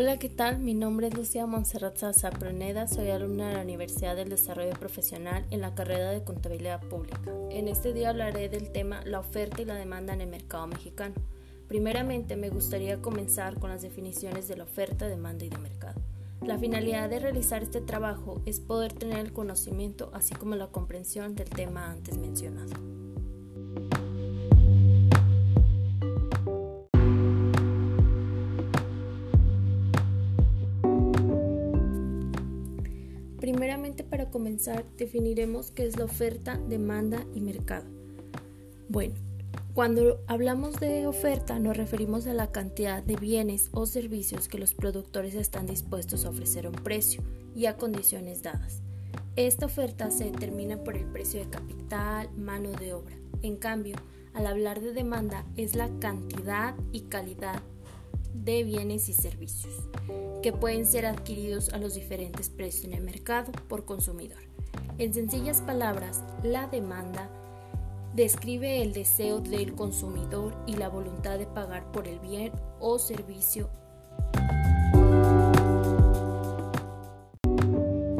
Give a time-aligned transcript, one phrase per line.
[0.00, 0.60] Hola, ¿qué tal?
[0.60, 5.44] Mi nombre es Lucía Monserrat Sasa Proneda, soy alumna de la Universidad del Desarrollo Profesional
[5.50, 7.32] en la carrera de Contabilidad Pública.
[7.50, 11.16] En este día hablaré del tema la oferta y la demanda en el mercado mexicano.
[11.66, 16.00] Primeramente, me gustaría comenzar con las definiciones de la oferta, demanda y de mercado.
[16.42, 21.34] La finalidad de realizar este trabajo es poder tener el conocimiento así como la comprensión
[21.34, 22.97] del tema antes mencionado.
[33.48, 37.86] Primeramente, para comenzar, definiremos qué es la oferta, demanda y mercado.
[38.90, 39.14] Bueno,
[39.72, 44.74] cuando hablamos de oferta nos referimos a la cantidad de bienes o servicios que los
[44.74, 47.22] productores están dispuestos a ofrecer a un precio
[47.56, 48.82] y a condiciones dadas.
[49.34, 53.16] Esta oferta se determina por el precio de capital, mano de obra.
[53.40, 53.96] En cambio,
[54.34, 57.62] al hablar de demanda es la cantidad y calidad
[58.44, 59.74] de bienes y servicios
[60.42, 64.38] que pueden ser adquiridos a los diferentes precios en el mercado por consumidor.
[64.98, 67.30] En sencillas palabras, la demanda
[68.14, 73.70] describe el deseo del consumidor y la voluntad de pagar por el bien o servicio.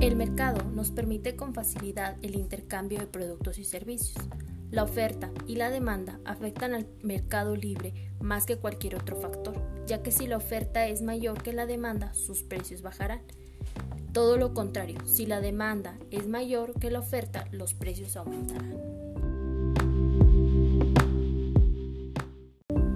[0.00, 4.22] El mercado nos permite con facilidad el intercambio de productos y servicios.
[4.70, 9.54] La oferta y la demanda afectan al mercado libre más que cualquier otro factor,
[9.86, 13.22] ya que si la oferta es mayor que la demanda, sus precios bajarán.
[14.12, 18.74] Todo lo contrario, si la demanda es mayor que la oferta, los precios aumentarán.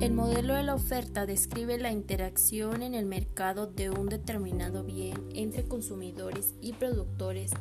[0.00, 5.14] El modelo de la oferta describe la interacción en el mercado de un determinado bien
[5.32, 7.52] entre consumidores y productores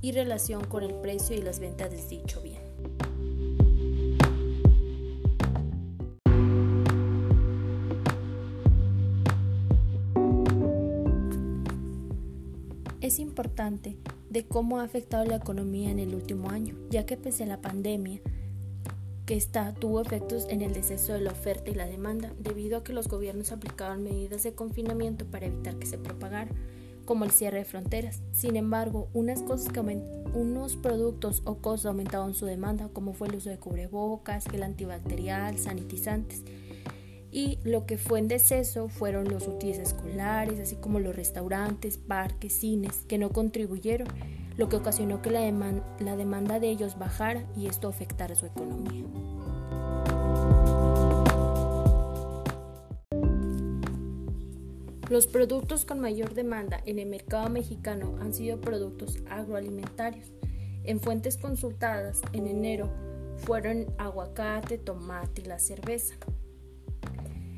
[0.00, 2.69] y relación con el precio y las ventas de dicho bien.
[13.10, 13.98] Es importante
[14.30, 17.60] de cómo ha afectado la economía en el último año, ya que pese a la
[17.60, 18.20] pandemia
[19.26, 22.84] que está tuvo efectos en el deceso de la oferta y la demanda debido a
[22.84, 26.52] que los gobiernos aplicaban medidas de confinamiento para evitar que se propagara,
[27.04, 28.22] como el cierre de fronteras.
[28.30, 33.36] Sin embargo, unas cosas que unos productos o cosas aumentaban su demanda, como fue el
[33.36, 36.44] uso de cubrebocas, el antibacterial, sanitizantes,
[37.32, 42.52] y lo que fue en deceso fueron los útiles escolares, así como los restaurantes, parques,
[42.54, 44.08] cines, que no contribuyeron,
[44.56, 45.40] lo que ocasionó que la,
[46.00, 49.04] la demanda de ellos bajara y esto afectara su economía.
[55.08, 60.30] Los productos con mayor demanda en el mercado mexicano han sido productos agroalimentarios.
[60.84, 62.88] En fuentes consultadas en enero
[63.38, 66.14] fueron aguacate, tomate y la cerveza.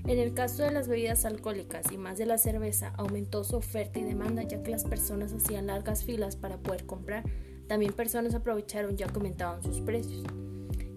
[0.07, 4.01] En el caso de las bebidas alcohólicas y más de la cerveza, aumentó su oferta
[4.01, 7.25] y demanda ya que las personas hacían largas filas para poder comprar.
[7.69, 10.25] También personas aprovecharon ya aumentaban sus precios.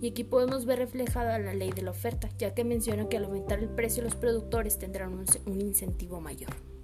[0.01, 3.25] Y aquí podemos ver reflejada la ley de la oferta, ya que menciona que al
[3.25, 6.74] aumentar el precio los productores tendrán un incentivo mayor.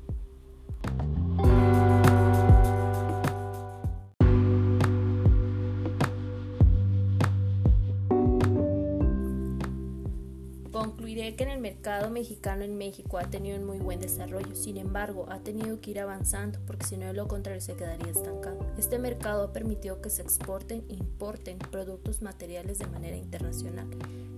[11.11, 14.77] Concluiré que en el mercado mexicano en México ha tenido un muy buen desarrollo, sin
[14.77, 18.65] embargo ha tenido que ir avanzando porque si no de lo contrario se quedaría estancado.
[18.77, 23.89] Este mercado ha permitido que se exporten e importen productos materiales de manera internacional.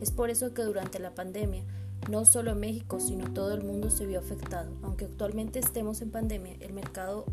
[0.02, 1.64] Es por eso que durante la pandemia
[2.10, 4.76] no solo México sino todo el mundo se vio afectado.
[4.82, 7.26] Aunque actualmente estemos en pandemia, el mercado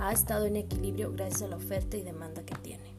[0.00, 2.90] ha estado en equilibrio gracias a la oferta y demanda que tiene.